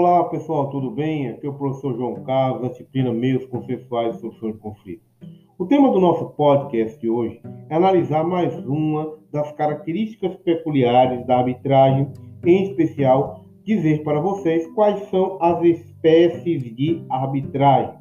[0.00, 1.28] Fala pessoal, tudo bem?
[1.28, 5.02] Aqui é o professor João Carlos, da disciplina Meios Consensuais e Soluções de Conflito.
[5.58, 11.38] O tema do nosso podcast de hoje é analisar mais uma das características peculiares da
[11.38, 12.12] arbitragem,
[12.46, 17.98] em especial dizer para vocês quais são as espécies de arbitragem.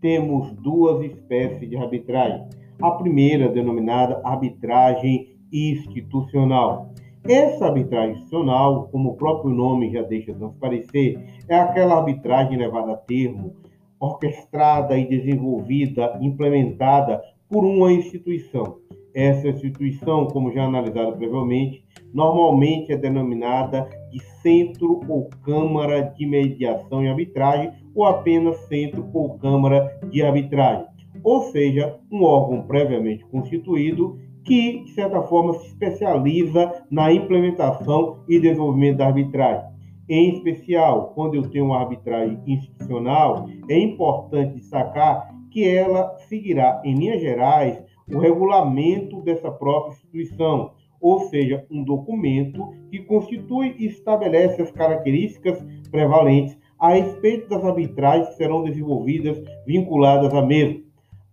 [0.00, 2.44] Temos duas espécies de arbitragem.
[2.82, 6.90] A primeira, denominada arbitragem institucional
[7.28, 12.96] essa arbitragem institucional, como o próprio nome já deixa transparecer, é aquela arbitragem levada a
[12.96, 13.54] termo,
[13.98, 18.78] orquestrada e desenvolvida, implementada por uma instituição.
[19.14, 27.02] Essa instituição, como já analisado previamente, normalmente é denominada de Centro ou Câmara de Mediação
[27.02, 30.86] e Arbitragem, ou apenas Centro ou Câmara de Arbitragem,
[31.24, 38.38] ou seja, um órgão previamente constituído que, de certa forma, se especializa na implementação e
[38.38, 39.66] desenvolvimento da arbitragem.
[40.08, 46.94] Em especial, quando eu tenho uma arbitragem institucional, é importante destacar que ela seguirá, em
[46.94, 50.70] linhas gerais, o regulamento dessa própria instituição,
[51.00, 55.58] ou seja, um documento que constitui e estabelece as características
[55.90, 60.85] prevalentes a respeito das arbitragens que serão desenvolvidas vinculadas à mesma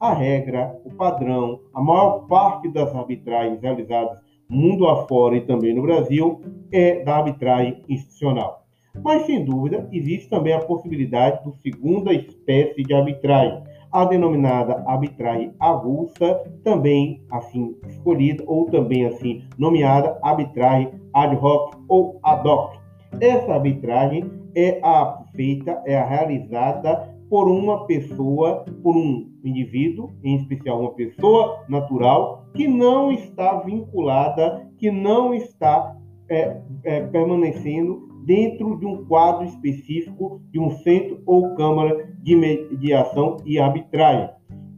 [0.00, 5.82] a regra, o padrão, a maior parte das arbitragens realizadas mundo afora e também no
[5.82, 6.40] Brasil
[6.72, 8.64] é da arbitragem institucional.
[9.04, 13.62] Mas, sem dúvida, existe também a possibilidade do segunda espécie de arbitragem,
[13.92, 22.18] a denominada arbitragem avulsa, também assim escolhida ou também assim nomeada arbitragem ad hoc ou
[22.22, 22.80] ad hoc.
[23.20, 30.34] Essa arbitragem é a feita, é a realizada por uma pessoa, por um indivíduo, em
[30.34, 35.96] especial uma pessoa natural, que não está vinculada, que não está
[36.28, 43.36] é, é, permanecendo dentro de um quadro específico de um centro ou câmara de mediação
[43.46, 44.28] e arbitragem.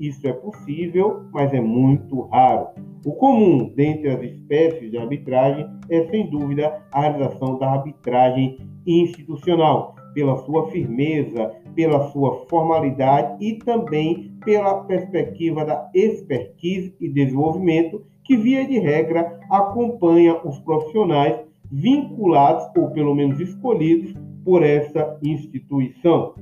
[0.00, 2.68] Isso é possível, mas é muito raro.
[3.04, 9.94] O comum dentre as espécies de arbitragem é, sem dúvida, a realização da arbitragem institucional,
[10.14, 18.36] pela sua firmeza, pela sua formalidade e também pela perspectiva da expertise e desenvolvimento que,
[18.36, 21.40] via de regra, acompanha os profissionais
[21.72, 24.12] vinculados ou pelo menos escolhidos
[24.44, 26.34] por essa instituição.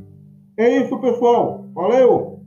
[0.56, 1.66] É isso, pessoal.
[1.72, 2.37] Valeu!